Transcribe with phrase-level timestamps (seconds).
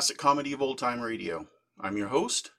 [0.00, 1.46] Classic Comedy of Old Time Radio.
[1.78, 2.52] I'm your host,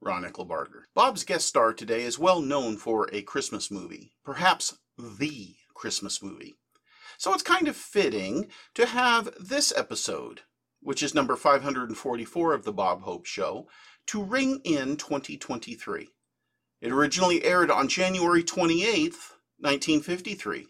[0.00, 0.82] Ron Eckelbarger.
[0.94, 6.54] Bob's guest star today is well known for a Christmas movie, perhaps the Christmas movie.
[7.18, 10.42] So it's kind of fitting to have this episode,
[10.80, 13.66] which is number 544 of The Bob Hope Show,
[14.06, 16.08] to ring in 2023.
[16.80, 20.68] It originally aired on January 28th, 1953.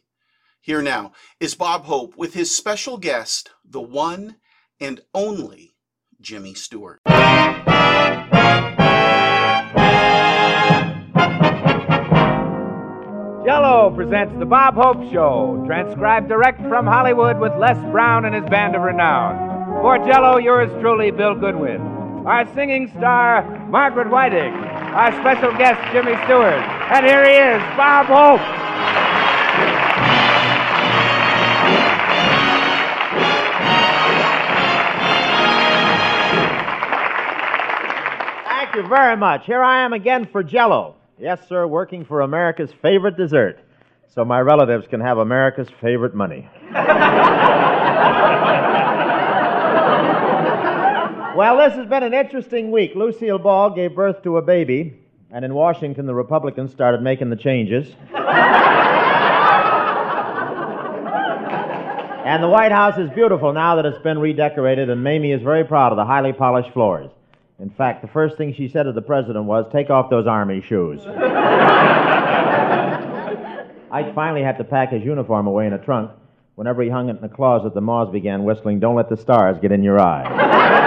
[0.62, 4.36] Here now is Bob Hope with his special guest, the one
[4.80, 5.69] and only
[6.20, 7.00] Jimmy Stewart.
[13.44, 18.44] Jello presents The Bob Hope Show, transcribed direct from Hollywood with Les Brown and his
[18.50, 19.80] band of renown.
[19.80, 21.80] For Jello, yours truly, Bill Goodwin.
[22.26, 24.52] Our singing star, Margaret Whiting.
[24.52, 26.60] Our special guest, Jimmy Stewart.
[26.92, 28.40] And here he is, Bob Hope.
[38.82, 39.46] You very much.
[39.46, 40.96] Here I am again for Jello.
[41.18, 43.58] Yes, sir, working for America's favorite dessert.
[44.08, 46.48] So my relatives can have America's favorite money.
[51.36, 52.92] well, this has been an interesting week.
[52.94, 54.98] Lucille Ball gave birth to a baby,
[55.30, 57.86] and in Washington, the Republicans started making the changes.
[62.24, 65.64] and the White House is beautiful now that it's been redecorated, and Mamie is very
[65.64, 67.10] proud of the highly polished floors.
[67.60, 70.62] In fact, the first thing she said to the president was, Take off those army
[70.62, 71.02] shoes.
[73.92, 76.12] I finally had to pack his uniform away in a trunk.
[76.54, 79.58] Whenever he hung it in the closet, the moths began whistling, Don't let the stars
[79.60, 80.86] get in your eye.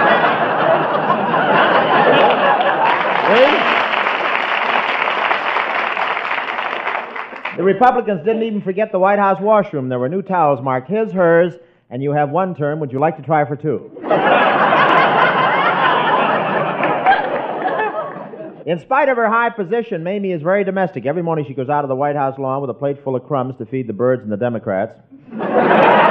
[7.56, 9.88] The Republicans didn't even forget the White House washroom.
[9.88, 11.54] There were new towels marked his, hers,
[11.88, 12.80] and you have one term.
[12.80, 13.96] Would you like to try for two?
[18.66, 21.04] In spite of her high position, Mamie is very domestic.
[21.04, 23.24] Every morning she goes out of the White House lawn with a plate full of
[23.24, 24.94] crumbs to feed the birds and the Democrats.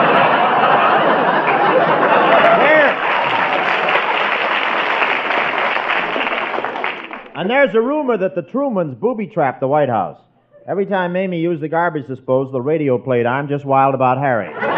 [7.35, 10.19] And there's a rumor that the Trumans booby trapped the White House.
[10.67, 14.72] Every time Mamie used the garbage disposal, the radio played I'm Just Wild About Harry.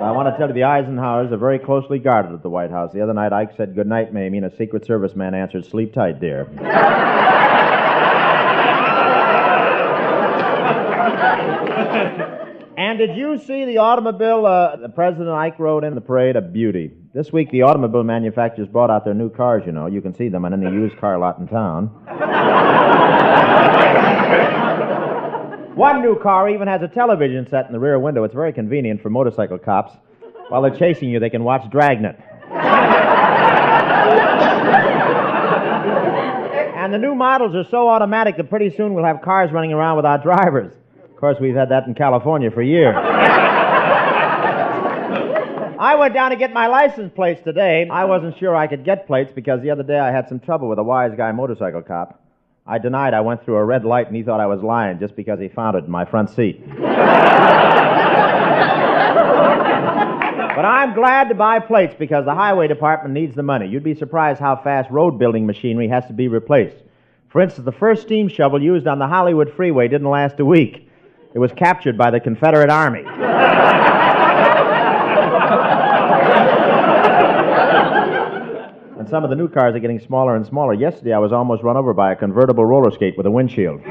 [0.00, 2.90] I want to tell you the Eisenhowers are very closely guarded at the White House.
[2.94, 5.92] The other night, Ike said, Good night, Mamie, and a Secret Service man answered, Sleep
[5.92, 6.44] tight, dear.
[12.78, 16.36] and did you see the automobile uh, the President Ike rode in the parade?
[16.36, 16.92] A beauty.
[17.12, 19.86] This week, the automobile manufacturers brought out their new cars, you know.
[19.86, 21.90] You can see them on any used car lot in town.
[25.74, 28.24] One new car even has a television set in the rear window.
[28.24, 29.92] It's very convenient for motorcycle cops.
[30.48, 32.18] While they're chasing you, they can watch Dragnet.
[36.76, 39.94] and the new models are so automatic that pretty soon we'll have cars running around
[39.96, 40.72] without drivers.
[41.04, 42.96] Of course, we've had that in California for years.
[45.80, 47.88] I went down to get my license plates today.
[47.88, 50.68] I wasn't sure I could get plates because the other day I had some trouble
[50.68, 52.20] with a wise guy motorcycle cop.
[52.70, 55.16] I denied I went through a red light and he thought I was lying just
[55.16, 56.64] because he found it in my front seat.
[56.68, 56.86] but
[60.64, 63.66] I'm glad to buy plates because the highway department needs the money.
[63.66, 66.76] You'd be surprised how fast road building machinery has to be replaced.
[67.28, 70.88] For instance, the first steam shovel used on the Hollywood freeway didn't last a week.
[71.34, 73.02] It was captured by the Confederate Army.
[79.00, 80.74] And some of the new cars are getting smaller and smaller.
[80.74, 83.80] Yesterday, I was almost run over by a convertible roller skate with a windshield.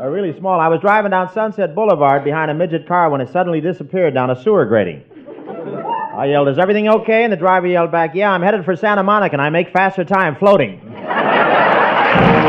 [0.00, 0.60] Uh, really small.
[0.60, 4.30] I was driving down Sunset Boulevard behind a midget car when it suddenly disappeared down
[4.30, 5.02] a sewer grating.
[6.14, 7.24] I yelled, Is everything okay?
[7.24, 10.04] And the driver yelled back, Yeah, I'm headed for Santa Monica and I make faster
[10.04, 10.80] time floating.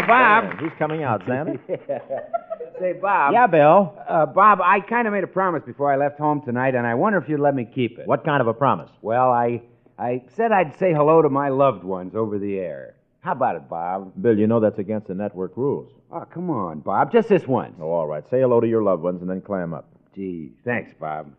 [0.00, 0.60] Say, Bob.
[0.60, 1.58] he's coming out, Santa?
[2.80, 3.32] Say, Bob.
[3.32, 3.96] yeah, Bill.
[4.08, 6.94] Uh, Bob, I kind of made a promise before I left home tonight, and I
[6.94, 8.06] wonder if you'd let me keep it.
[8.06, 8.90] What kind of a promise?
[9.00, 9.62] Well, I
[9.98, 12.96] I said I'd say hello to my loved ones over the air.
[13.20, 14.12] How about it, Bob?
[14.20, 15.90] Bill, you know that's against the network rules.
[16.12, 17.12] Oh, come on, Bob.
[17.12, 17.74] Just this once.
[17.80, 18.24] Oh, all right.
[18.30, 19.88] Say hello to your loved ones and then clam up.
[20.14, 21.32] Gee, thanks, Bob.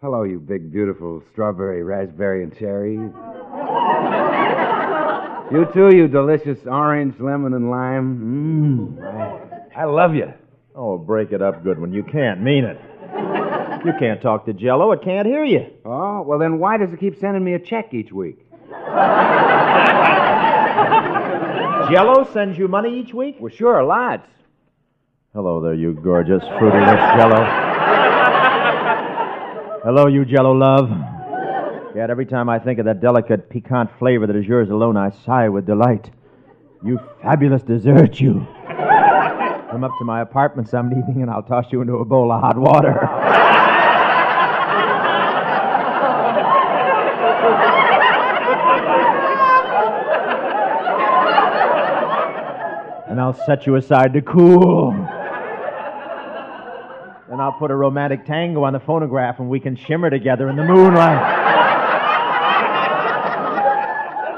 [0.00, 2.96] Hello, you big, beautiful strawberry, raspberry, and cherry.
[5.52, 8.96] You too, you delicious orange, lemon, and lime.
[8.98, 9.74] Mmm.
[9.76, 10.32] I, I love you.
[10.74, 11.92] Oh, break it up, Goodwin.
[11.92, 12.80] You can't mean it.
[13.84, 14.92] You can't talk to Jello.
[14.92, 15.66] It can't hear you.
[15.84, 18.38] Oh, well, then why does it keep sending me a check each week?
[21.90, 23.36] Jello sends you money each week?
[23.38, 24.28] Well, sure, lots.
[25.34, 27.44] Hello there, you gorgeous, fruity lips Jello.
[29.84, 30.90] Hello, you Jello love.
[31.94, 35.10] Yet every time I think of that delicate, piquant flavor that is yours alone, I
[35.10, 36.10] sigh with delight.
[36.82, 38.46] You fabulous dessert, you.
[39.70, 42.40] Come up to my apartment some evening and I'll toss you into a bowl of
[42.40, 42.98] hot water.
[53.08, 54.92] and I'll set you aside to cool.
[57.28, 60.56] Then I'll put a romantic tango on the phonograph and we can shimmer together in
[60.56, 61.51] the moonlight.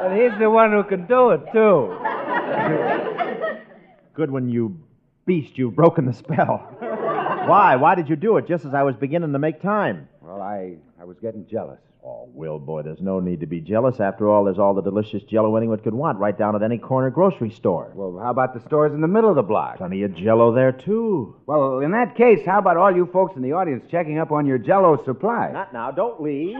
[0.04, 1.96] And he's the one who can do it, too.
[4.14, 4.78] Goodwin, you
[5.24, 5.56] beast.
[5.56, 6.68] You've broken the spell.
[6.78, 7.76] Why?
[7.76, 10.06] Why did you do it just as I was beginning to make time?
[10.20, 10.74] Well, I,
[11.04, 11.80] I was getting jealous.
[12.02, 14.00] Oh, Will, boy, there's no need to be jealous.
[14.00, 17.10] After all, there's all the delicious jello anyone could want right down at any corner
[17.10, 17.92] grocery store.
[17.94, 19.76] Well, how about the stores in the middle of the block?
[19.76, 21.36] Plenty of jello there, too.
[21.44, 24.46] Well, in that case, how about all you folks in the audience checking up on
[24.46, 25.50] your jello supply?
[25.52, 25.90] Not now.
[25.90, 26.56] Don't leave.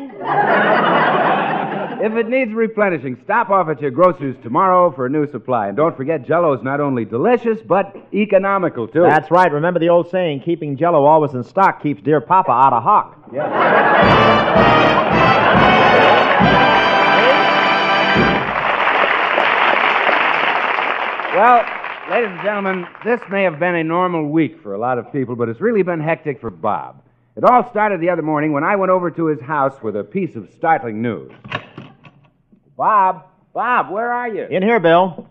[1.97, 5.69] If it needs replenishing, stop off at your grocer's tomorrow for a new supply.
[5.69, 9.03] And don't forget, jello's not only delicious, but economical, too.
[9.03, 9.51] That's right.
[9.51, 13.21] Remember the old saying, keeping jello always in stock keeps dear Papa out of hock.
[21.35, 21.65] Well,
[22.11, 25.35] ladies and gentlemen, this may have been a normal week for a lot of people,
[25.35, 27.03] but it's really been hectic for Bob.
[27.37, 30.05] It all started the other morning when I went over to his house with a
[30.05, 31.33] piece of startling news.
[32.77, 34.45] Bob, Bob, where are you?
[34.45, 35.29] In here, Bill.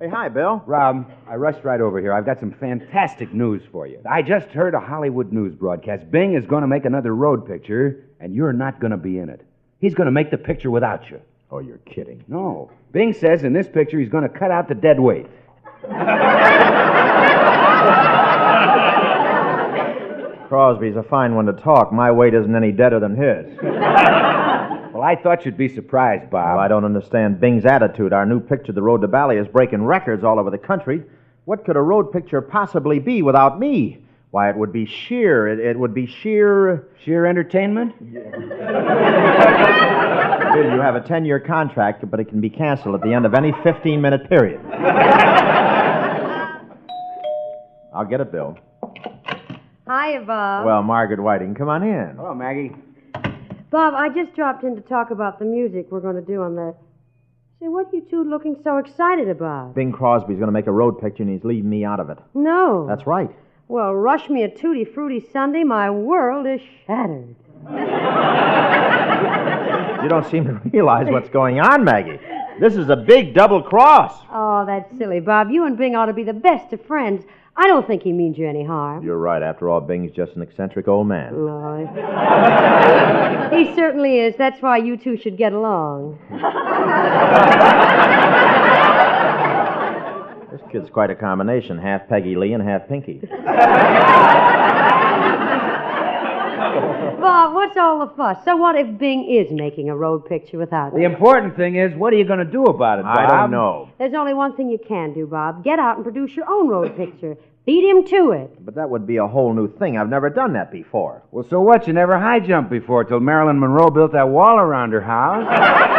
[0.00, 0.62] Hey, hi, Bill.
[0.64, 2.14] Rob, I rushed right over here.
[2.14, 4.00] I've got some fantastic news for you.
[4.10, 6.10] I just heard a Hollywood news broadcast.
[6.10, 9.28] Bing is going to make another road picture, and you're not going to be in
[9.28, 9.42] it.
[9.78, 11.20] He's going to make the picture without you.
[11.50, 12.24] Oh, you're kidding.
[12.28, 12.70] No.
[12.92, 15.26] Bing says in this picture he's going to cut out the dead weight.
[20.48, 21.92] Crosby's a fine one to talk.
[21.92, 23.58] My weight isn't any deader than his.
[25.00, 26.56] Well, I thought you'd be surprised, Bob.
[26.56, 28.12] Well, I don't understand Bing's attitude.
[28.12, 31.02] Our new picture, The Road to Bali, is breaking records all over the country.
[31.46, 34.04] What could a road picture possibly be without me?
[34.30, 35.48] Why, it would be sheer.
[35.48, 36.74] It, it would be sheer.
[36.74, 37.98] Uh, sheer entertainment?
[38.12, 38.24] Bill,
[40.70, 43.32] you have a 10 year contract, but it can be canceled at the end of
[43.32, 44.60] any 15 minute period.
[47.94, 48.58] I'll get it, Bill.
[49.86, 50.66] Hi, Bob.
[50.66, 52.16] Well, Margaret Whiting, come on in.
[52.16, 52.74] Hello, Maggie.
[53.70, 56.56] Bob, I just dropped in to talk about the music we're going to do on
[56.56, 56.74] the.
[57.60, 59.74] Say, what are you two looking so excited about?
[59.74, 62.18] Bing Crosby's going to make a road picture, and he's leaving me out of it.
[62.34, 62.86] No.
[62.88, 63.30] That's right.
[63.68, 67.36] Well, rush me a tutti frutti sundae, my world is shattered.
[70.02, 72.18] You don't seem to realize what's going on, Maggie.
[72.60, 74.14] This is a big double cross.
[74.30, 75.50] Oh, that's silly, Bob.
[75.50, 77.24] You and Bing ought to be the best of friends.
[77.56, 79.02] I don't think he means you any harm.
[79.02, 79.42] You're right.
[79.42, 81.32] After all, Bing's just an eccentric old man.
[81.32, 81.86] No.
[83.56, 84.34] he certainly is.
[84.36, 86.18] That's why you two should get along.
[90.50, 93.20] This kid's quite a combination half Peggy Lee and half Pinky.
[97.20, 98.38] Bob, what's all the fuss?
[98.44, 101.06] So what if Bing is making a road picture without The you?
[101.06, 103.18] important thing is, what are you going to do about it, Bob?
[103.18, 103.90] I don't know.
[103.98, 105.62] There's only one thing you can do, Bob.
[105.64, 107.36] Get out and produce your own road picture.
[107.66, 108.64] Beat him to it.
[108.64, 109.98] But that would be a whole new thing.
[109.98, 111.22] I've never done that before.
[111.30, 111.86] Well, so what?
[111.86, 115.46] You never high jumped before till Marilyn Monroe built that wall around her house.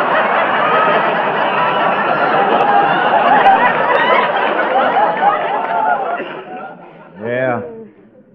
[7.21, 7.61] Yeah.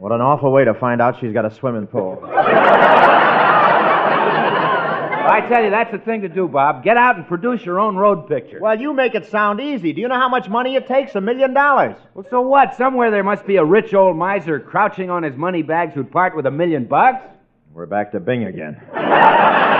[0.06, 2.22] What an awful way to find out she's got a swimming pool.
[2.24, 2.30] I
[5.48, 6.84] tell you, that's the thing to do, Bob.
[6.84, 8.60] Get out and produce your own road picture.
[8.60, 9.92] Well, you make it sound easy.
[9.92, 11.16] Do you know how much money it takes?
[11.16, 11.96] A million dollars.
[12.14, 12.76] Well, so what?
[12.76, 16.36] Somewhere there must be a rich old miser crouching on his money bags who'd part
[16.36, 17.26] with a million bucks.
[17.74, 18.80] We're back to Bing again.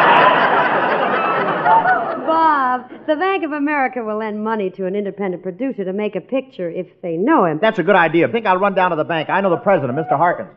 [2.66, 6.20] Bob, the Bank of America will lend money to an independent producer to make a
[6.20, 7.61] picture if they know him.
[7.62, 8.26] That's a good idea.
[8.26, 9.30] I Think I'll run down to the bank.
[9.30, 10.16] I know the president, Mr.
[10.16, 10.50] Harkins.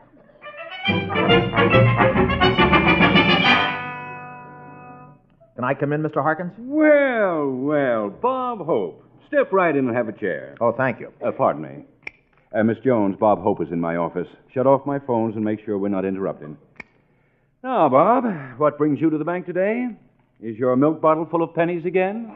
[5.55, 6.23] Can I come in, Mr.
[6.23, 6.53] Harkins?
[6.57, 9.03] Well, well, Bob Hope.
[9.27, 10.55] Step right in and have a chair.
[10.59, 11.13] Oh, thank you.
[11.23, 11.85] Uh, pardon me.
[12.51, 14.27] Uh, Miss Jones, Bob Hope is in my office.
[14.51, 16.57] Shut off my phones and make sure we're not interrupting.
[17.61, 18.23] Now, Bob,
[18.57, 19.89] what brings you to the bank today?
[20.41, 22.31] Is your milk bottle full of pennies again?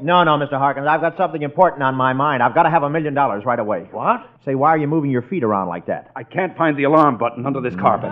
[0.00, 0.52] No, no, Mr.
[0.58, 0.86] Harkins.
[0.88, 2.42] I've got something important on my mind.
[2.42, 3.88] I've got to have a million dollars right away.
[3.90, 4.28] What?
[4.44, 6.10] Say, why are you moving your feet around like that?
[6.16, 8.10] I can't find the alarm button under this carpet.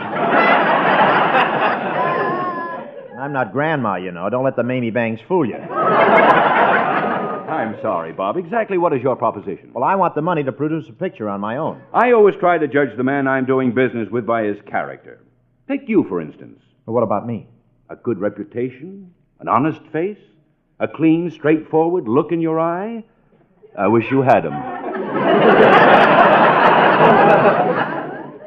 [3.19, 4.29] I'm not grandma, you know.
[4.31, 5.59] Don't let the Mamie Bangs fool you.
[7.66, 8.37] I'm sorry, Bob.
[8.37, 9.73] Exactly what is your proposition?
[9.73, 11.82] Well, I want the money to produce a picture on my own.
[11.92, 15.18] I always try to judge the man I'm doing business with by his character.
[15.68, 16.61] Take you, for instance.
[16.85, 17.49] Well, what about me?
[17.90, 20.20] A good reputation, an honest face,
[20.78, 23.02] a clean, straightforward look in your eye.
[23.76, 24.52] I wish you had had 'em.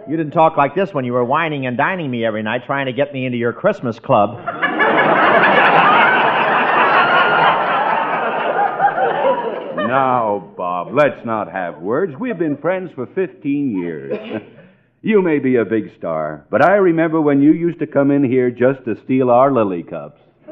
[0.10, 2.88] You didn't talk like this when you were wining and dining me every night trying
[2.88, 4.59] to get me into your Christmas club.
[9.90, 12.14] Now, Bob, let's not have words.
[12.20, 14.44] We've been friends for 15 years.
[15.02, 18.24] you may be a big star, but I remember when you used to come in
[18.24, 20.22] here just to steal our lily cups.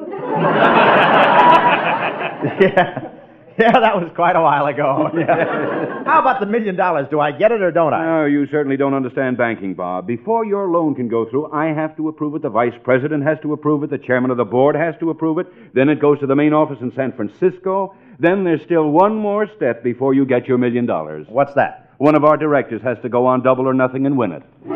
[2.62, 3.14] yeah.
[3.60, 5.10] Yeah, that was quite a while ago.
[5.18, 6.04] Yeah.
[6.06, 7.08] How about the million dollars?
[7.10, 8.06] Do I get it or don't I?
[8.06, 10.06] No, you certainly don't understand banking, Bob.
[10.06, 13.40] Before your loan can go through, I have to approve it, the vice president has
[13.42, 16.20] to approve it, the chairman of the board has to approve it, then it goes
[16.20, 17.96] to the main office in San Francisco.
[18.20, 21.28] Then there's still one more step before you get your million dollars.
[21.30, 21.92] What's that?
[21.98, 24.44] One of our directors has to go on double or nothing and win it.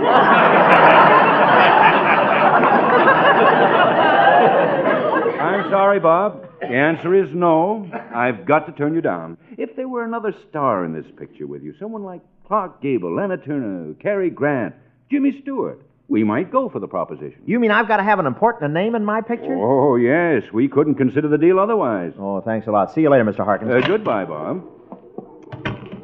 [5.41, 6.47] I'm sorry, Bob.
[6.61, 7.89] The answer is no.
[8.13, 9.37] I've got to turn you down.
[9.57, 13.37] If there were another star in this picture with you, someone like Clark Gable, Lana
[13.37, 14.75] Turner, Cary Grant,
[15.09, 15.81] Jimmy Stewart,
[16.11, 17.41] we might go for the proposition.
[17.45, 19.55] You mean I've got to have an important name in my picture?
[19.55, 20.43] Oh, yes.
[20.51, 22.11] We couldn't consider the deal otherwise.
[22.19, 22.93] Oh, thanks a lot.
[22.93, 23.45] See you later, Mr.
[23.45, 23.71] Harkins.
[23.71, 24.61] Uh, goodbye, Bob.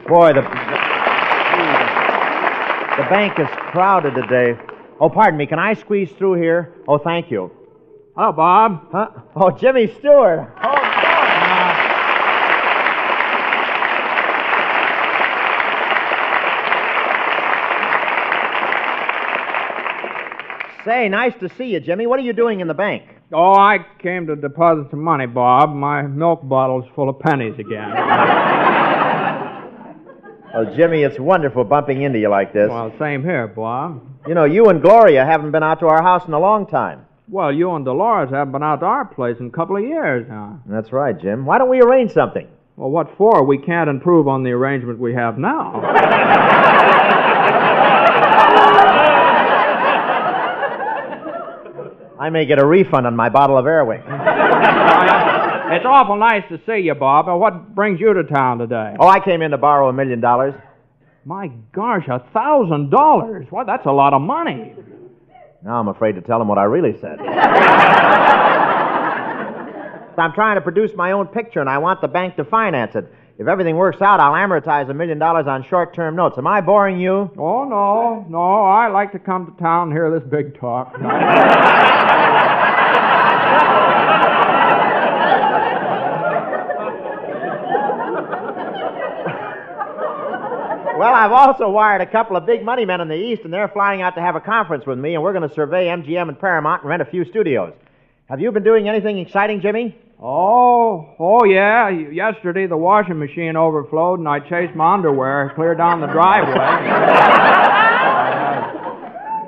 [0.07, 0.41] Boy, the
[2.97, 4.57] the bank is crowded today.
[5.01, 5.45] Oh, pardon me.
[5.45, 6.73] Can I squeeze through here?
[6.87, 7.51] Oh, thank you.
[8.15, 8.87] Hello, Bob.
[8.93, 9.09] Huh?
[9.35, 10.49] Oh, Jimmy Stewart.
[10.63, 10.87] Oh,
[20.87, 22.07] Say, nice to see you, Jimmy.
[22.07, 23.03] What are you doing in the bank?
[23.33, 25.75] Oh, I came to deposit some money, Bob.
[25.75, 27.91] My milk bottle's full of pennies again.
[30.53, 32.67] Well, Jimmy, it's wonderful bumping into you like this.
[32.69, 34.01] well, same here, Bob.
[34.25, 37.05] You know, you and Gloria haven't been out to our house in a long time.
[37.29, 40.25] Well, you and Dolores haven't been out to our place in a couple of years
[40.27, 40.59] now.
[40.65, 41.45] That's right, Jim.
[41.45, 42.47] Why don't we arrange something?
[42.75, 43.43] Well, what for?
[43.45, 45.81] We can't improve on the arrangement we have now.
[52.19, 53.99] I may get a refund on my bottle of Airwick.
[55.71, 57.27] it's awful nice to see you, Bob.
[57.27, 58.95] Now, what brings you to town today?
[58.99, 60.53] Oh, I came in to borrow a million dollars.
[61.25, 63.47] My gosh, a thousand dollars.
[63.49, 64.73] Why, that's a lot of money.
[65.63, 67.19] Now I'm afraid to tell him what I really said.
[70.17, 73.05] I'm trying to produce my own picture, and I want the bank to finance it.
[73.37, 76.37] If everything works out, I'll amortize a million dollars on short-term notes.
[76.39, 77.31] Am I boring you?
[77.37, 78.63] Oh, no, no.
[78.63, 80.97] I like to come to town and hear this big talk.
[90.97, 93.67] Well, I've also wired a couple of big money men in the East, and they're
[93.67, 96.39] flying out to have a conference with me, and we're going to survey MGM and
[96.39, 97.73] Paramount and rent a few studios.
[98.29, 99.95] Have you been doing anything exciting, Jimmy?
[100.19, 101.89] Oh, oh yeah.
[101.89, 107.73] Yesterday the washing machine overflowed and I chased my underwear clear down the driveway.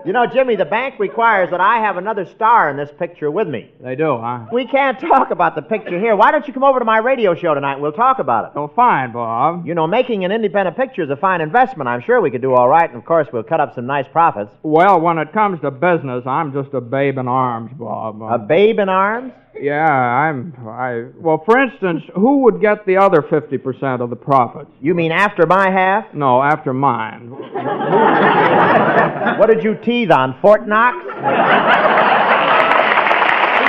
[0.05, 3.47] You know, Jimmy, the bank requires that I have another star in this picture with
[3.47, 3.69] me.
[3.81, 4.45] they do, huh?
[4.51, 6.15] We can't talk about the picture here.
[6.15, 8.51] Why don't you come over to my radio show tonight and we'll talk about it?
[8.55, 9.67] Oh, fine, Bob.
[9.67, 11.89] You know, making an independent picture is a fine investment.
[11.89, 14.07] I'm sure we could do all right, and of course, we'll cut up some nice
[14.11, 14.51] profits.
[14.63, 18.21] Well, when it comes to business, I'm just a babe in arms, Bob.
[18.21, 19.33] A babe in arms?
[19.59, 20.53] Yeah, I'm.
[20.67, 21.05] I.
[21.17, 24.69] Well, for instance, who would get the other fifty percent of the profits?
[24.81, 26.13] You mean after my half?
[26.13, 27.29] No, after mine.
[29.39, 30.97] What did you teeth on, Fort Knox?
[30.97, 31.03] See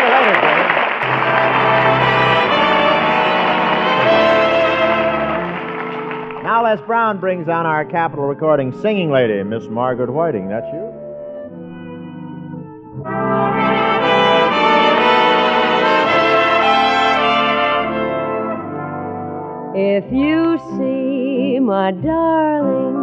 [0.02, 0.64] you later, Jimmy.
[6.42, 10.48] Now Les Brown brings on our Capitol recording singing lady, Miss Margaret Whiting.
[10.48, 10.89] That's you?
[19.82, 22.96] If you see my darling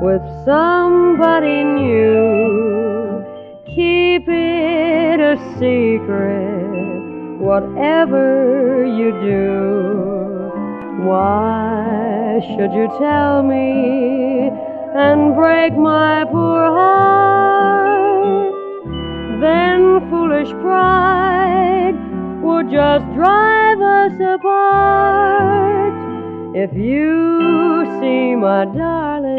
[0.00, 3.24] with somebody new,
[3.66, 11.02] keep it a secret, whatever you do.
[11.04, 14.50] Why should you tell me
[14.94, 18.52] and break my poor heart?
[19.40, 21.51] Then foolish pride
[22.42, 25.94] would just drive us apart.
[26.56, 29.38] If you see my darling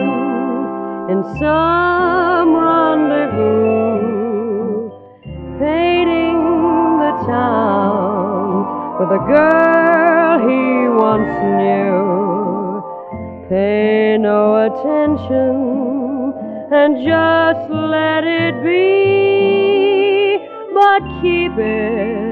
[1.11, 3.29] in some rendezvous,
[5.59, 6.39] painting
[7.03, 8.65] the town
[8.99, 12.81] with a girl he once knew,
[13.49, 15.53] pay no attention
[16.71, 20.39] and just let it be,
[20.73, 22.22] but keep it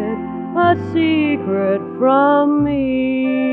[0.72, 3.52] a secret from me.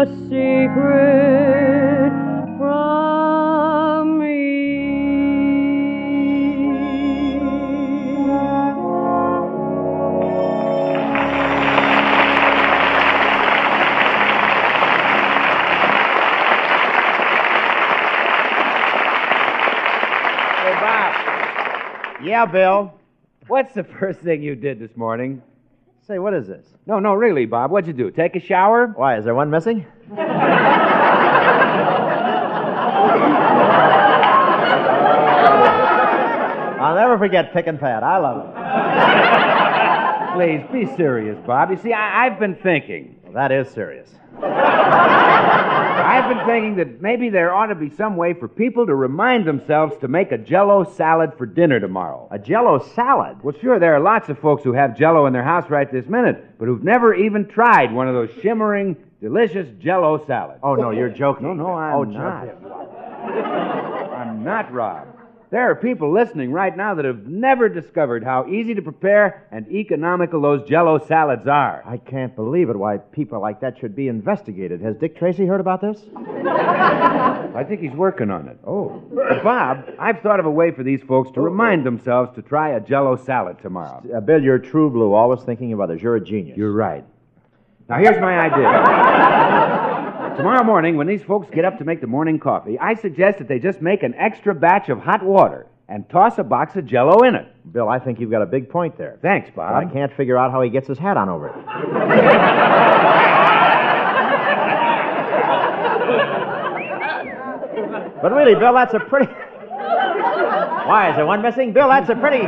[0.00, 2.12] A secret
[2.56, 4.58] from me.
[20.60, 22.92] Hey, Bob, Yeah, Bill.
[23.46, 25.40] what's the first thing you did this morning?
[26.08, 26.64] Say, what is this?
[26.86, 27.70] No, no, really, Bob.
[27.70, 28.10] What'd you do?
[28.10, 28.86] Take a shower?
[28.96, 29.86] Why, is there one missing?
[36.80, 38.02] I'll never forget Pick and Pat.
[38.02, 39.47] I love it.
[40.38, 41.72] Please, be serious, Bob.
[41.72, 43.18] You see, I, I've been thinking.
[43.24, 44.08] Well, that is serious.
[44.40, 49.48] I've been thinking that maybe there ought to be some way for people to remind
[49.48, 52.28] themselves to make a jello salad for dinner tomorrow.
[52.30, 53.42] A jello salad?
[53.42, 56.06] Well, sure, there are lots of folks who have jello in their house right this
[56.06, 60.60] minute, but who've never even tried one of those shimmering, delicious jello salads.
[60.62, 61.48] Oh, no, you're joking.
[61.48, 62.48] No, no, I'm oh, not.
[64.14, 65.17] I'm not, Rob.
[65.50, 69.66] There are people listening right now that have never discovered how easy to prepare and
[69.72, 71.82] economical those jello salads are.
[71.86, 72.76] I can't believe it.
[72.76, 74.82] Why people like that should be investigated.
[74.82, 76.02] Has Dick Tracy heard about this?
[76.14, 78.58] I think he's working on it.
[78.66, 79.02] Oh.
[79.42, 82.80] Bob, I've thought of a way for these folks to remind themselves to try a
[82.80, 84.04] jello salad tomorrow.
[84.14, 86.02] Uh, Bill, you're true blue, always thinking of others.
[86.02, 86.58] You're a genius.
[86.58, 87.06] You're right.
[87.88, 90.14] Now, here's my idea.
[90.36, 93.48] Tomorrow morning, when these folks get up to make the morning coffee, I suggest that
[93.48, 97.24] they just make an extra batch of hot water and toss a box of jello
[97.24, 97.46] in it.
[97.72, 99.18] Bill, I think you've got a big point there.
[99.22, 101.54] Thanks, But I can't figure out how he gets his hat on over it.
[108.22, 109.26] but really, Bill, that's a pretty.
[110.88, 111.72] Why, is there one missing?
[111.72, 112.38] Bill, that's a pretty.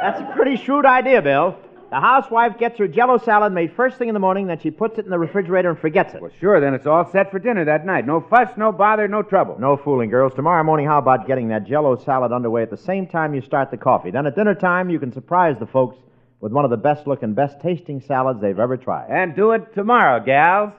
[0.00, 1.56] That's a pretty shrewd idea, Bill.
[1.90, 4.98] The housewife gets her jello salad made first thing in the morning, then she puts
[4.98, 6.20] it in the refrigerator and forgets it.
[6.20, 8.04] Well, sure, then it's all set for dinner that night.
[8.06, 9.56] No fuss, no bother, no trouble.
[9.60, 10.34] No fooling, girls.
[10.34, 13.70] Tomorrow morning, how about getting that jello salad underway at the same time you start
[13.70, 14.10] the coffee?
[14.10, 15.96] Then at dinner time, you can surprise the folks
[16.40, 19.08] with one of the best looking, best tasting salads they've ever tried.
[19.10, 20.72] And do it tomorrow, gals.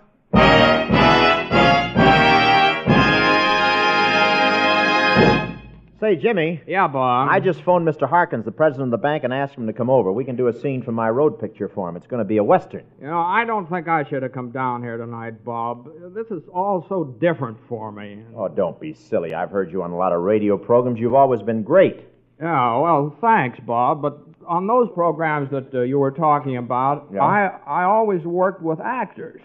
[5.99, 7.29] Say, Jimmy, Yeah, Bob.
[7.31, 8.07] I just phoned Mr.
[8.07, 10.11] Harkins, the president of the bank, and asked him to come over.
[10.11, 11.95] We can do a scene from my road picture for him.
[11.95, 12.83] It's going to be a Western.
[13.01, 15.89] You know, I don't think I should have come down here tonight, Bob.
[16.13, 18.19] This is all so different for me.
[18.35, 19.33] Oh, don't be silly.
[19.33, 20.99] I've heard you on a lot of radio programs.
[20.99, 22.01] You've always been great.
[22.39, 24.03] Yeah, well, thanks, Bob.
[24.03, 27.23] But on those programs that uh, you were talking about, Yeah.
[27.23, 29.41] I I always worked with actors.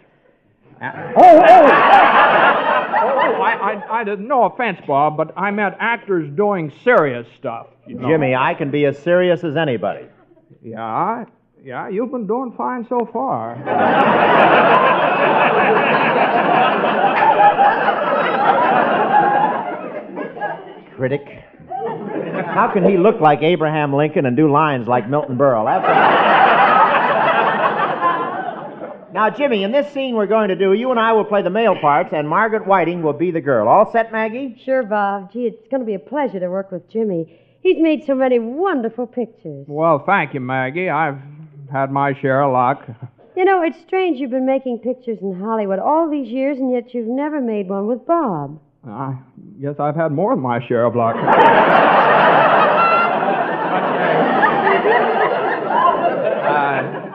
[0.83, 1.23] Uh, oh, oh!
[1.39, 1.43] oh,
[3.41, 4.27] I, I, I didn't.
[4.27, 7.69] No offense, Bob, but I meant actors doing serious stuff.
[7.87, 8.09] You know.
[8.09, 10.07] Jimmy, I can be as serious as anybody.
[10.61, 11.25] Yeah,
[11.63, 13.55] yeah, you've been doing fine so far.
[20.97, 21.23] Critic.
[22.55, 25.65] How can he look like Abraham Lincoln and do lines like Milton Berle?
[25.65, 26.52] That's
[29.13, 31.51] now, Jimmy, in this scene we're going to do, you and I will play the
[31.51, 33.69] male parts, and Margaret Whiting will be the girl.
[33.69, 34.61] All set, Maggie?
[34.65, 35.33] Sure, Bob.
[35.33, 37.39] Gee, it's going to be a pleasure to work with Jimmy.
[37.61, 39.67] He's made so many wonderful pictures.
[39.69, 40.89] Well, thank you, Maggie.
[40.89, 41.19] I've
[41.71, 42.85] had my share of luck.
[43.37, 46.93] You know, it's strange you've been making pictures in Hollywood all these years, and yet
[46.93, 48.61] you've never made one with Bob.
[48.87, 49.17] I
[49.61, 51.17] guess I've had more than my share of luck.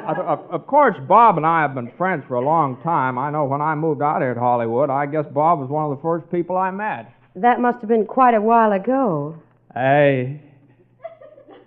[0.07, 0.17] Of,
[0.51, 3.17] of- course, Bob and I have been friends for a long time.
[3.17, 5.97] I know when I moved out here to Hollywood, I guess Bob was one of
[5.97, 7.11] the first people I met.
[7.35, 9.35] That must have been quite a while ago.
[9.75, 10.39] I.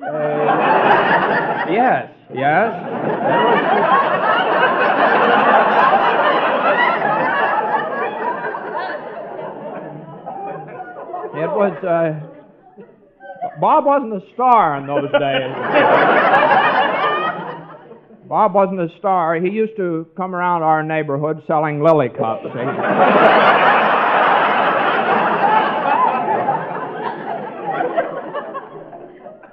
[0.03, 3.81] Uh, yes, yes.
[11.33, 12.27] It was, uh.
[13.61, 16.90] Bob wasn't a star in those days.
[18.31, 19.35] Bob wasn't a star.
[19.35, 22.45] He used to come around our neighborhood selling lily cups.
[22.45, 22.51] see?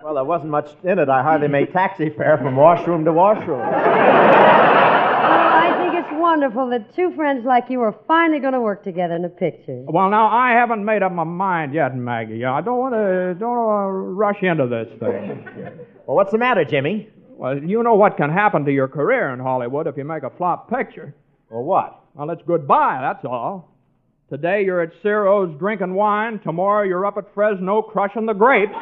[0.03, 1.09] Well, there wasn't much in it.
[1.09, 3.59] I hardly made taxi fare from washroom to washroom.
[3.59, 8.83] Oh, I think it's wonderful that two friends like you are finally going to work
[8.83, 9.81] together in a picture.
[9.87, 12.45] Well, now I haven't made up my mind yet, Maggie.
[12.45, 15.47] I don't want to don't want to rush into this thing.
[16.05, 17.09] Well, what's the matter, Jimmy?
[17.37, 20.31] Well, you know what can happen to your career in Hollywood if you make a
[20.31, 21.13] flop picture.
[21.51, 21.99] Well, what?
[22.15, 22.97] Well, it's goodbye.
[22.99, 23.75] That's all.
[24.27, 26.39] Today you're at Ciro's drinking wine.
[26.39, 28.73] Tomorrow you're up at Fresno crushing the grapes.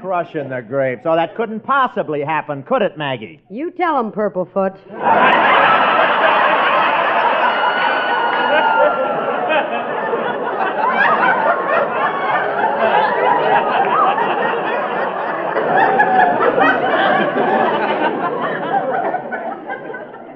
[0.00, 1.02] Crushing the grapes.
[1.04, 3.40] Oh, that couldn't possibly happen, could it, Maggie?
[3.48, 4.76] You tell him, Purplefoot.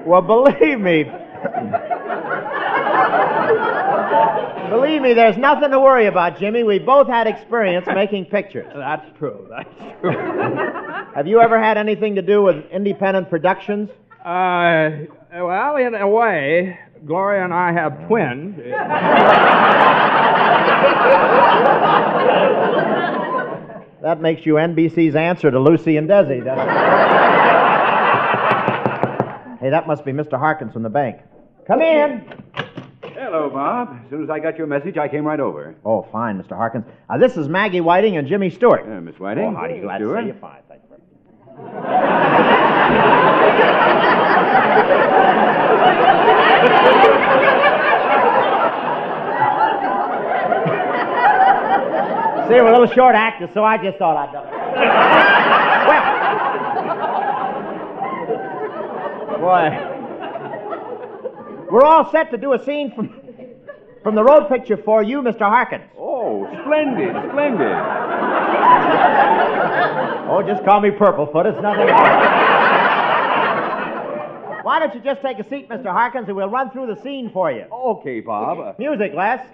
[0.05, 1.03] Well, believe me.
[4.69, 6.63] believe me, there's nothing to worry about, Jimmy.
[6.63, 8.71] We both had experience making pictures.
[8.75, 9.47] That's true.
[9.49, 9.69] That's
[10.01, 10.11] true.
[11.15, 13.89] Have you ever had anything to do with independent productions?
[14.25, 14.89] Uh,
[15.33, 18.57] well, in a way, Gloria and I have twins.
[24.01, 27.49] That makes you NBC's answer to Lucy and Desi, doesn't it?
[29.63, 30.37] hey, that must be Mr.
[30.37, 31.21] Harkins from the bank.
[31.65, 32.25] Come in.
[33.01, 33.97] Hello, Bob.
[34.03, 35.73] As soon as I got your message, I came right over.
[35.85, 36.57] Oh, fine, Mr.
[36.57, 36.83] Harkins.
[37.09, 38.81] Uh, this is Maggie Whiting and Jimmy Stewart.
[38.85, 39.45] Uh, Miss Whiting.
[39.45, 40.17] Oh, howdy, glad Stewart.
[40.17, 40.41] to see you.
[40.41, 40.89] Fine, thank you.
[40.89, 40.99] very.
[52.49, 54.51] See, we're a little short actors, so I just thought I'd do it.
[55.87, 56.03] well,
[59.43, 59.69] boy,
[61.69, 63.13] we're all set to do a scene from
[64.01, 65.41] from the road picture for you, Mr.
[65.41, 65.83] Harkins.
[65.97, 67.71] Oh, splendid, splendid.
[70.29, 71.45] Oh, just call me Purplefoot.
[71.45, 71.87] It's nothing.
[74.63, 75.87] Why don't you just take a seat, Mr.
[75.87, 77.65] Harkins, and we'll run through the scene for you.
[77.71, 78.77] Okay, Bob.
[78.79, 79.45] Music, Les.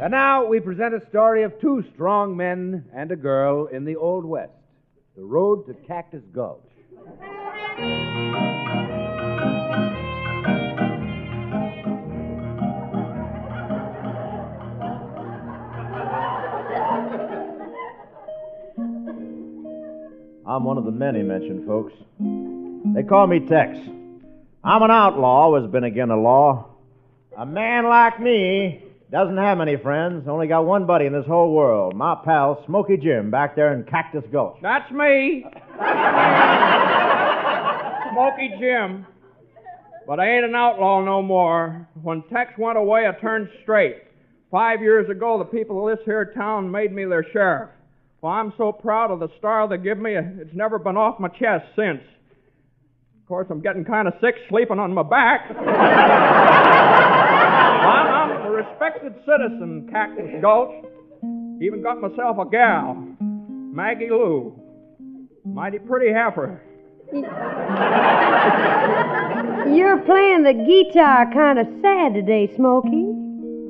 [0.00, 3.96] And now we present a story of two strong men and a girl in the
[3.96, 4.63] Old West
[5.16, 6.60] The Road to Cactus Gulch.
[20.46, 21.92] I'm one of the many mentioned folks.
[22.94, 23.78] They call me Tex.
[24.64, 26.70] I'm an outlaw, always been against the law.
[27.38, 28.83] A man like me
[29.14, 32.96] doesn't have many friends, only got one buddy in this whole world, my pal Smoky
[32.96, 34.56] Jim back there in Cactus Gulch.
[34.60, 35.46] That's me.
[38.10, 39.06] Smoky Jim.
[40.08, 41.88] But I ain't an outlaw no more.
[42.02, 43.98] When Tex went away, I turned straight.
[44.50, 47.70] Five years ago, the people of this here town made me their sheriff.
[48.20, 51.28] Well, I'm so proud of the star they give me, it's never been off my
[51.28, 52.00] chest since.
[53.22, 55.52] Of course, I'm getting kind of sick sleeping on my back.
[57.84, 58.50] Well, I'm, I'm a
[59.14, 60.84] respected citizen, Cactus Gulch.
[61.62, 64.58] Even got myself a gal, Maggie Lou.
[65.44, 66.60] Mighty pretty heifer.
[69.72, 73.12] You're playing the guitar kind of sad today, Smoky.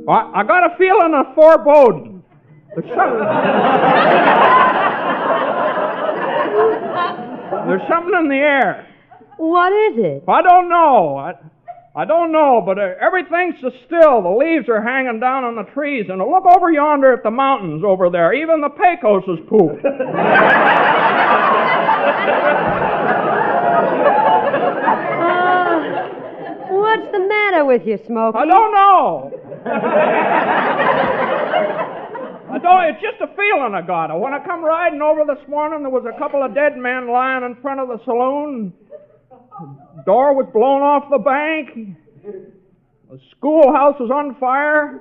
[0.08, 2.22] I, I got a feeling of foreboding.
[2.74, 3.18] There's something,
[7.68, 8.86] there's something in the air.
[9.36, 10.24] What is it?
[10.28, 11.16] I don't know.
[11.16, 11.34] I,
[11.96, 14.20] I don't know, but uh, everything's so still.
[14.20, 17.84] The leaves are hanging down on the trees, and look over yonder at the mountains
[17.86, 18.34] over there.
[18.34, 19.84] Even the Pecos is pooped.
[19.84, 19.90] Uh,
[26.74, 28.38] what's the matter with you, Smoky?
[28.38, 29.30] I don't know.
[32.50, 32.84] I don't.
[32.90, 34.10] It's just a feeling I got.
[34.18, 37.44] When I come riding over this morning, there was a couple of dead men lying
[37.44, 38.72] in front of the saloon.
[39.60, 41.96] The door was blown off the bank.
[43.10, 45.00] The schoolhouse was on fire.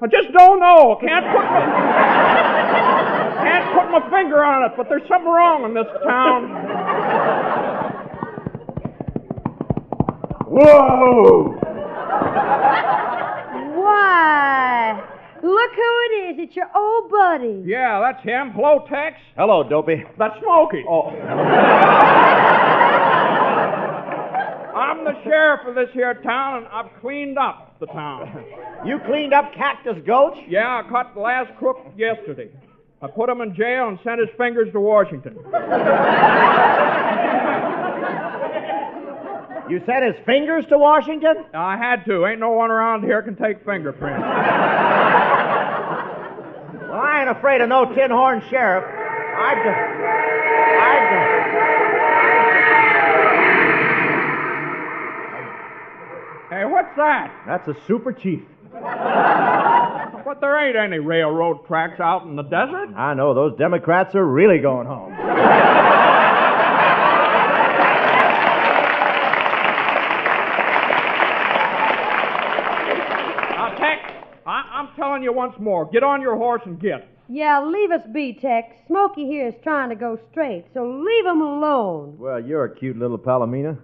[0.00, 0.98] I just don't know.
[1.00, 1.60] Can't put my,
[3.42, 6.50] can't can't put my finger on it, but there's something wrong in this town.
[10.46, 11.58] Whoa!
[13.80, 15.02] Why?
[15.42, 16.48] Look who it is.
[16.48, 17.62] It's your old buddy.
[17.66, 18.52] Yeah, that's him.
[18.52, 19.16] Hello, Tex.
[19.36, 20.04] Hello, Dopey.
[20.18, 20.84] That's Smokey.
[20.88, 21.10] Oh,
[24.94, 28.44] I'm the sheriff of this here town, and I've cleaned up the town.
[28.86, 30.38] you cleaned up Cactus Gulch?
[30.48, 32.48] Yeah, I caught the last crook yesterday.
[33.02, 35.38] I put him in jail and sent his fingers to Washington.
[39.66, 41.46] You sent his fingers to Washington?
[41.54, 42.26] I had to.
[42.26, 44.22] Ain't no one around here can take fingerprints.
[46.94, 48.84] Well, I ain't afraid of no tin horn sheriff.
[48.84, 50.13] I'd.
[56.64, 57.42] Hey, what's that?
[57.46, 58.40] That's a super chief.
[58.72, 62.88] But there ain't any railroad tracks out in the desert.
[62.96, 65.12] I know, those Democrats are really going home.
[73.56, 74.00] Now, Tex,
[74.46, 77.06] I- I'm telling you once more, get on your horse and get.
[77.28, 78.74] Yeah, leave us be, Tex.
[78.86, 82.16] Smokey here is trying to go straight, so leave him alone.
[82.18, 83.78] Well, you're a cute little Palomina.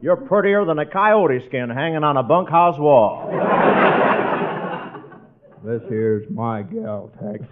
[0.00, 3.28] You're prettier than a coyote skin hanging on a bunkhouse wall.
[5.64, 7.42] This here's my gal, Tex.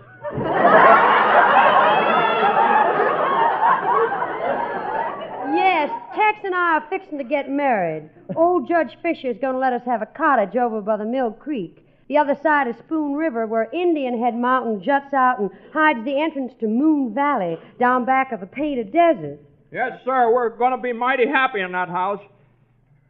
[5.55, 8.11] Yes, Tex and I are fixing to get married.
[8.37, 11.85] Old Judge Fisher's going to let us have a cottage over by the Mill Creek.
[12.09, 16.21] The other side of Spoon River, where Indian Head Mountain juts out and hides the
[16.21, 19.41] entrance to Moon Valley down back of the Painted Desert.
[19.73, 22.21] Yes, sir, we're going to be mighty happy in that house.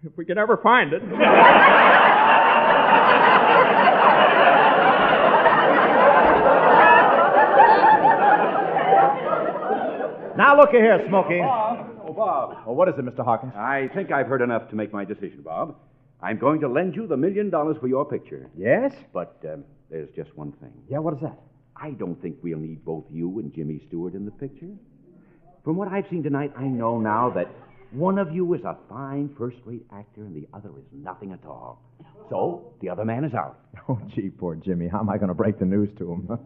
[0.04, 1.02] If we can ever find it.
[10.36, 11.40] Now, look here, Smokey.
[11.42, 12.58] Oh, Bob.
[12.66, 13.24] Oh, what is it, Mr.
[13.24, 13.54] Hawkins?
[13.56, 15.76] I think I've heard enough to make my decision, Bob.
[16.20, 18.50] I'm going to lend you the million dollars for your picture.
[18.56, 18.92] Yes?
[19.14, 20.72] But um, there's just one thing.
[20.90, 21.38] Yeah, what is that?
[21.74, 24.68] I don't think we'll need both you and Jimmy Stewart in the picture.
[25.64, 27.48] From what I've seen tonight, I know now that
[27.96, 31.44] one of you is a fine first rate actor and the other is nothing at
[31.46, 31.82] all.
[32.28, 33.60] So, the other man is out.
[33.88, 34.88] Oh, gee, poor Jimmy.
[34.88, 36.28] How am I going to break the news to him?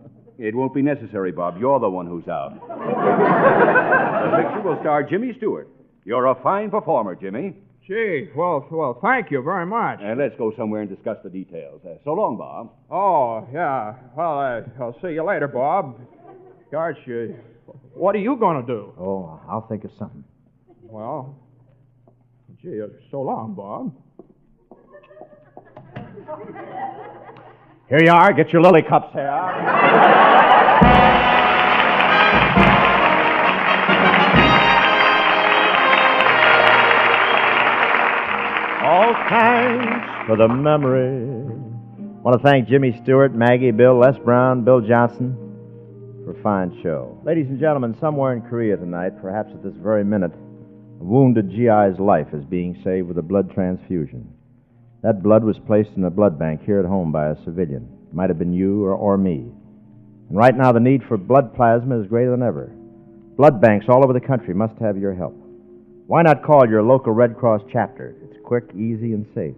[0.43, 1.59] It won't be necessary, Bob.
[1.61, 2.55] You're the one who's out.
[2.67, 5.69] the picture will star Jimmy Stewart.
[6.07, 7.57] You're a fine performer, Jimmy.
[7.87, 9.99] Gee, well, well, thank you very much.
[10.03, 11.83] And let's go somewhere and discuss the details.
[11.85, 12.73] Uh, so long, Bob.
[12.91, 13.97] Oh, yeah.
[14.17, 16.01] Well, uh, I'll see you later, Bob.
[16.73, 17.35] Gosh, uh,
[17.93, 18.95] what are you going to do?
[18.99, 20.25] oh, I'll think of something.
[20.91, 21.39] Well,
[22.61, 23.95] gee, uh, so long, Bob.
[27.89, 28.33] Here you are.
[28.33, 29.29] Get your lily cups here.
[38.83, 41.25] All thanks for the memory.
[42.23, 45.37] want to thank Jimmy Stewart, Maggie, Bill, Les Brown, Bill Johnson
[46.25, 47.17] for a fine show.
[47.25, 50.33] Ladies and gentlemen, somewhere in Korea tonight, perhaps at this very minute,
[51.01, 54.29] a wounded GI's life is being saved with a blood transfusion.
[55.03, 57.89] That blood was placed in a blood bank here at home by a civilian.
[58.09, 59.47] It might have been you or, or me.
[60.29, 62.71] And right now, the need for blood plasma is greater than ever.
[63.39, 65.35] Blood banks all over the country must have your help.
[66.07, 68.15] Why not call your local Red Cross chapter?
[68.25, 69.57] It's quick, easy, and safe.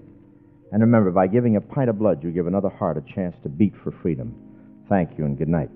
[0.71, 3.49] And remember, by giving a pint of blood, you give another heart a chance to
[3.49, 4.33] beat for freedom.
[4.89, 5.71] Thank you and good night.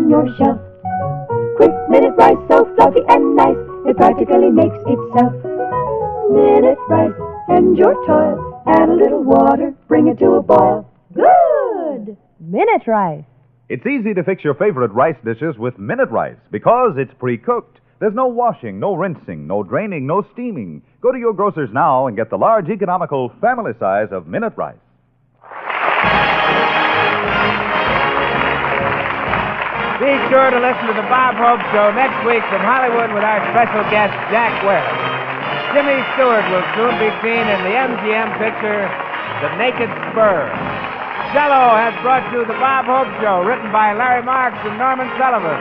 [0.00, 0.60] Upon your shelf.
[1.56, 5.32] Quick minute rice, so fluffy and nice, it practically makes itself.
[6.30, 7.12] Minute rice,
[7.50, 10.88] end your toil, add a little water, bring it to a boil.
[11.12, 12.16] Good!
[12.40, 13.24] Minute rice.
[13.68, 17.78] It's easy to fix your favorite rice dishes with Minute Rice because it's pre cooked.
[18.00, 20.82] There's no washing, no rinsing, no draining, no steaming.
[21.02, 24.76] Go to your grocer's now and get the large, economical family size of Minute Rice.
[30.00, 33.36] Be sure to listen to the Bob Hope Show next week from Hollywood with our
[33.52, 34.80] special guest, Jack Webb.
[35.76, 38.88] Jimmy Stewart will soon be seen in the MGM picture,
[39.44, 40.48] The Naked Spur.
[41.36, 45.60] Jello has brought you the Bob Hope Show, written by Larry Marks and Norman Sullivan.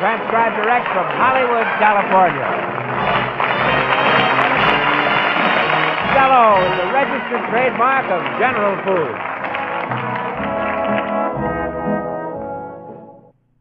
[0.00, 2.48] Transcribed direct from Hollywood, California.
[6.16, 9.33] Jello is a registered trademark of General Foods.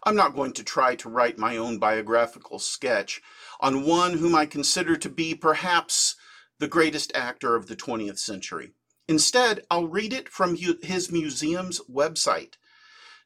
[0.05, 3.21] I'm not going to try to write my own biographical sketch
[3.59, 6.15] on one whom I consider to be perhaps
[6.59, 8.71] the greatest actor of the 20th century.
[9.07, 12.55] Instead, I'll read it from his museum's website.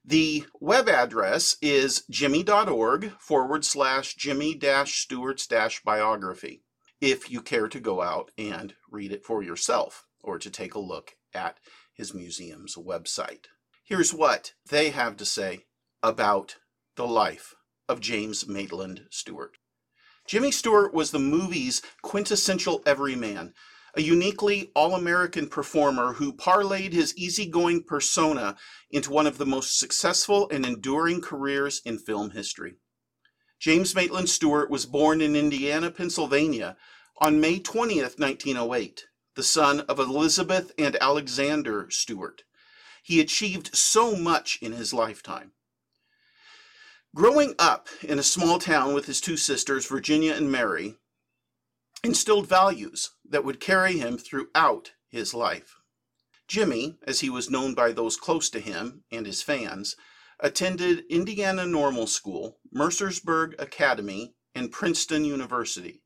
[0.06, 6.64] The web address is jimmy.org forward slash jimmy dash stewart's dash biography
[7.02, 10.80] if you care to go out and read it for yourself or to take a
[10.80, 11.60] look at
[11.94, 13.46] his museum's website.
[13.84, 15.66] Here's what they have to say
[16.02, 16.56] about
[16.98, 17.54] the life
[17.88, 19.58] of James Maitland Stewart.
[20.28, 23.54] Jimmy Stewart was the movie's quintessential everyman,
[23.94, 28.56] a uniquely all American performer who parlayed his easygoing persona
[28.90, 32.78] into one of the most successful and enduring careers in film history.
[33.60, 36.76] James Maitland Stewart was born in Indiana, Pennsylvania
[37.20, 39.06] on May 20th, 1908,
[39.36, 42.42] the son of Elizabeth and Alexander Stewart.
[43.04, 45.52] He achieved so much in his lifetime.
[47.18, 51.00] Growing up in a small town with his two sisters, Virginia and Mary,
[52.04, 55.78] instilled values that would carry him throughout his life.
[56.48, 59.96] Jimmy, as he was known by those close to him and his fans,
[60.40, 66.04] attended Indiana Normal School, Mercersburg Academy, and Princeton University.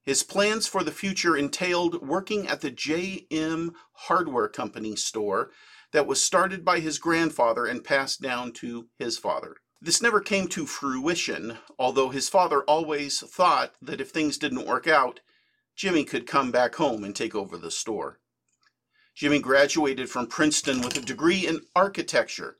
[0.00, 3.74] His plans for the future entailed working at the J.M.
[3.92, 5.50] Hardware Company store
[5.92, 9.56] that was started by his grandfather and passed down to his father.
[9.80, 14.86] This never came to fruition, although his father always thought that if things didn't work
[14.86, 15.20] out,
[15.74, 18.18] Jimmy could come back home and take over the store.
[19.14, 22.56] Jimmy graduated from Princeton with a degree in architecture.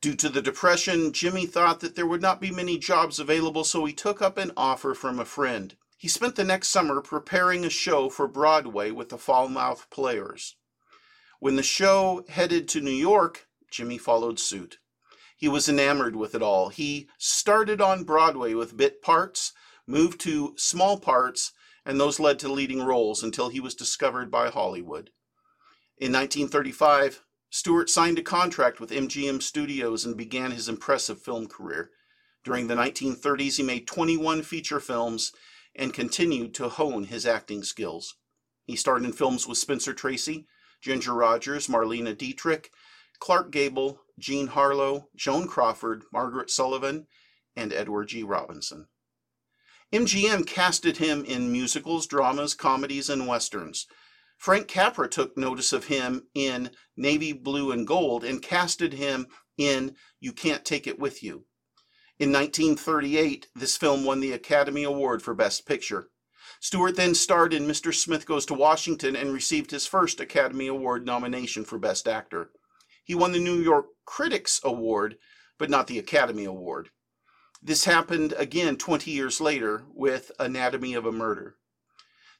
[0.00, 3.84] Due to the Depression, Jimmy thought that there would not be many jobs available, so
[3.84, 5.76] he took up an offer from a friend.
[5.96, 10.56] He spent the next summer preparing a show for Broadway with the Falmouth Players.
[11.40, 14.78] When the show headed to New York, Jimmy followed suit.
[15.36, 16.70] He was enamored with it all.
[16.70, 19.52] He started on Broadway with bit parts,
[19.86, 21.52] moved to small parts,
[21.84, 25.10] and those led to leading roles until he was discovered by Hollywood.
[25.98, 31.90] In 1935, Stewart signed a contract with MGM Studios and began his impressive film career.
[32.42, 35.32] During the 1930s, he made 21 feature films
[35.74, 38.16] and continued to hone his acting skills.
[38.64, 40.46] He starred in films with Spencer Tracy,
[40.80, 42.70] Ginger Rogers, Marlene Dietrich,
[43.20, 47.06] Clark Gable, Jean Harlow, Joan Crawford, Margaret Sullavan,
[47.54, 48.22] and Edward G.
[48.22, 48.88] Robinson.
[49.92, 53.86] MGM casted him in musicals, dramas, comedies, and westerns.
[54.36, 59.26] Frank Capra took notice of him in Navy Blue and Gold and casted him
[59.56, 61.46] in You Can't Take It With You.
[62.18, 66.10] In 1938, this film won the Academy Award for Best Picture.
[66.60, 67.94] Stewart then starred in Mr.
[67.94, 72.50] Smith Goes to Washington and received his first Academy Award nomination for Best Actor.
[73.06, 75.16] He won the New York Critics Award,
[75.58, 76.90] but not the Academy Award.
[77.62, 81.54] This happened again 20 years later with Anatomy of a Murder.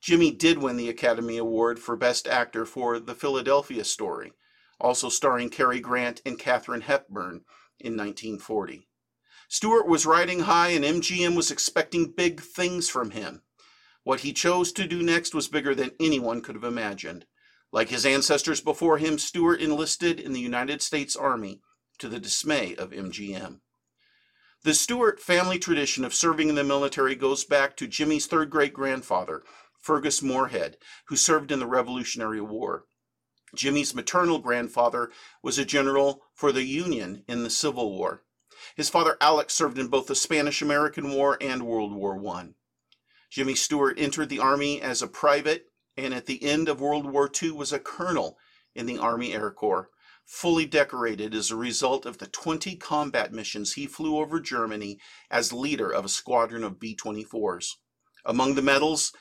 [0.00, 4.33] Jimmy did win the Academy Award for Best Actor for The Philadelphia Story,
[4.81, 7.44] also starring Cary Grant and Katharine Hepburn
[7.79, 8.88] in 1940.
[9.48, 13.42] Stewart was riding high and MGM was expecting big things from him.
[14.02, 17.24] What he chose to do next was bigger than anyone could have imagined.
[17.72, 21.61] Like his ancestors before him, Stewart enlisted in the United States Army
[21.98, 23.61] to the dismay of MGM.
[24.62, 28.72] The Stewart family tradition of serving in the military goes back to Jimmy's third great
[28.72, 29.44] grandfather,
[29.79, 30.76] Fergus Moorhead,
[31.07, 32.87] who served in the Revolutionary War.
[33.55, 38.24] Jimmy's maternal grandfather was a general for the Union in the Civil War.
[38.74, 42.48] His father Alex served in both the Spanish American War and World War I.
[43.31, 47.30] Jimmy Stewart entered the Army as a private and at the end of World War
[47.42, 48.38] II was a colonel
[48.74, 49.90] in the Army Air Corps,
[50.24, 54.99] fully decorated as a result of the 20 combat missions he flew over Germany
[55.30, 57.70] as leader of a squadron of B 24s.
[58.24, 59.12] Among the medals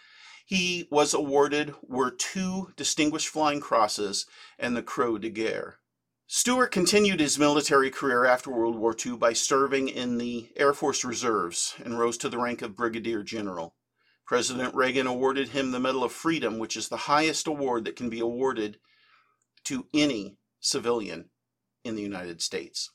[0.45, 4.25] he was awarded were two Distinguished Flying Crosses
[4.59, 5.79] and the Croix de Guerre.
[6.27, 11.05] Stewart continued his military career after World War II by serving in the Air Force
[11.05, 13.75] Reserves and rose to the rank of Brigadier General.
[14.25, 18.09] President Reagan awarded him the Medal of Freedom, which is the highest award that can
[18.09, 18.79] be awarded
[19.65, 21.29] to any civilian
[21.83, 22.89] in the United States.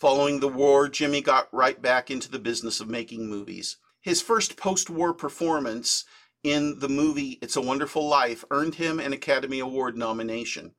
[0.00, 3.76] Following the war, Jimmy got right back into the business of making movies.
[4.00, 6.04] His first post war performance
[6.42, 10.74] in the movie It's a Wonderful Life earned him an Academy Award nomination.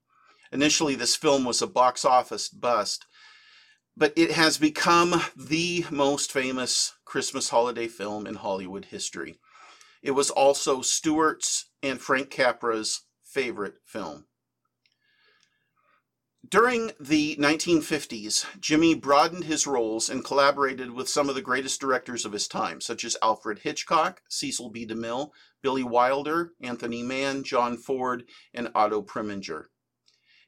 [0.51, 3.05] Initially, this film was a box office bust,
[3.95, 9.37] but it has become the most famous Christmas holiday film in Hollywood history.
[10.01, 14.25] It was also Stewart's and Frank Capra's favorite film.
[16.47, 22.25] During the 1950s, Jimmy broadened his roles and collaborated with some of the greatest directors
[22.25, 24.87] of his time, such as Alfred Hitchcock, Cecil B.
[24.87, 25.29] DeMille,
[25.61, 28.23] Billy Wilder, Anthony Mann, John Ford,
[28.53, 29.65] and Otto Preminger.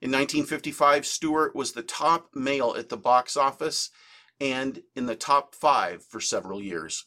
[0.02, 3.91] In 1955, Stewart was the top male at the box office
[4.39, 7.06] and in the top five for several years.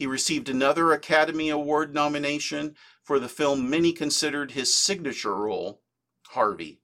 [0.00, 2.74] He received another Academy Award nomination
[3.04, 5.82] for the film many considered his signature role,
[6.28, 6.80] Harvey.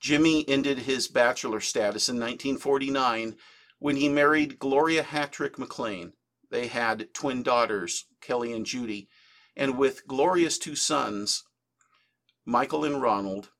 [0.00, 3.36] Jimmy ended his bachelor status in 1949
[3.78, 6.14] when he married Gloria Hattrick McLean.
[6.50, 9.10] They had twin daughters, Kelly and Judy,
[9.54, 11.44] and with Gloria's two sons,
[12.46, 13.50] Michael and Ronald,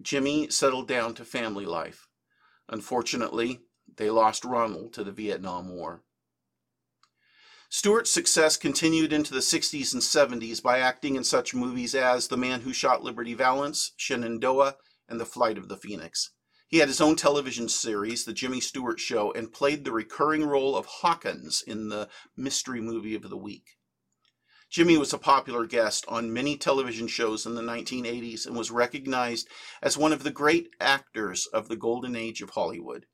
[0.00, 2.08] Jimmy settled down to family life.
[2.70, 3.60] Unfortunately,
[3.98, 6.02] they lost Ronald to the Vietnam War.
[7.74, 12.36] Stewart's success continued into the 60s and 70s by acting in such movies as The
[12.36, 14.76] Man Who Shot Liberty Valance, Shenandoah,
[15.08, 16.32] and The Flight of the Phoenix.
[16.68, 20.76] He had his own television series, The Jimmy Stewart Show, and played the recurring role
[20.76, 23.64] of Hawkins in the Mystery Movie of the Week.
[24.68, 29.48] Jimmy was a popular guest on many television shows in the 1980s and was recognized
[29.80, 33.06] as one of the great actors of the golden age of Hollywood.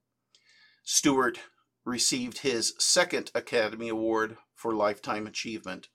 [0.82, 1.38] Stewart
[1.84, 5.88] received his second Academy Award for Lifetime Achievement.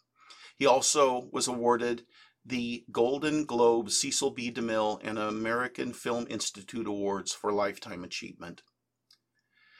[0.58, 2.06] He also was awarded
[2.46, 4.52] the Golden Globe Cecil B.
[4.52, 8.64] DeMille and American Film Institute Awards for Lifetime Achievement.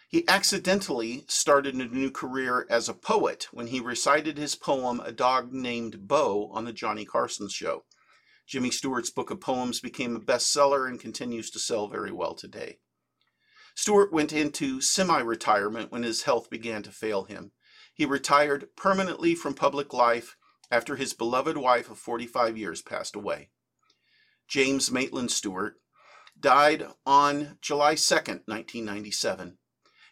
[0.10, 5.12] He accidentally started a new career as a poet when he recited his poem A
[5.12, 7.86] Dog Named Bo on the Johnny Carson show.
[8.46, 12.80] Jimmy Stewart's book of poems became a bestseller and continues to sell very well today.
[13.76, 17.52] Stewart went into semi retirement when his health began to fail him.
[17.94, 20.36] He retired permanently from public life
[20.72, 23.50] after his beloved wife of 45 years passed away.
[24.48, 25.76] James Maitland Stewart
[26.40, 29.58] died on July 2, 1997.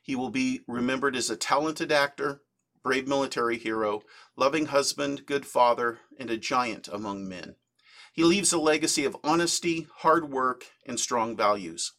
[0.04, 2.42] He will be remembered as a talented actor,
[2.84, 4.02] brave military hero,
[4.36, 7.56] loving husband, good father, and a giant among men.
[8.14, 11.94] He leaves a legacy of honesty, hard work, and strong values.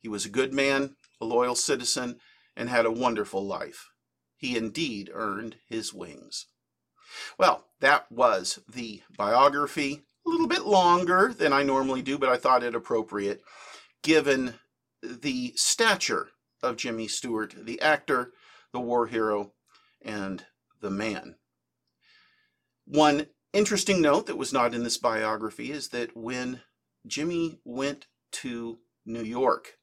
[0.00, 2.18] He was a good man, a loyal citizen,
[2.56, 3.88] and had a wonderful life.
[4.36, 6.46] He indeed earned his wings.
[7.38, 10.02] Well, that was the biography.
[10.26, 13.42] A little bit longer than I normally do, but I thought it appropriate
[14.02, 14.54] given
[15.02, 16.28] the stature
[16.62, 18.32] of Jimmy Stewart, the actor,
[18.72, 19.52] the war hero,
[20.02, 20.44] and
[20.80, 21.36] the man.
[22.84, 26.60] One interesting note that was not in this biography is that when
[27.06, 29.78] Jimmy went to New York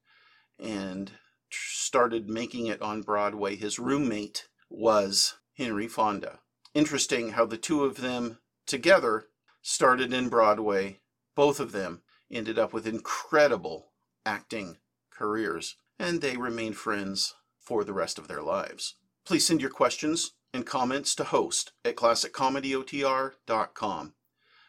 [0.59, 1.11] and
[1.53, 6.39] started making it on Broadway, his roommate was Henry Fonda.
[6.73, 9.27] Interesting how the two of them together
[9.61, 10.99] started in Broadway.
[11.35, 12.01] Both of them
[12.31, 13.91] ended up with incredible
[14.25, 14.77] acting
[15.11, 18.95] careers, and they remained friends for the rest of their lives.
[19.25, 24.13] Please send your questions and comments to host at classiccomedyotr.com.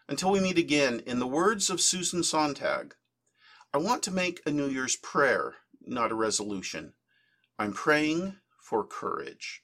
[0.09, 2.95] Until we meet again, in the words of Susan Sontag,
[3.73, 5.55] I want to make a New Year's prayer,
[5.87, 6.95] not a resolution.
[7.59, 9.63] I'm praying for courage.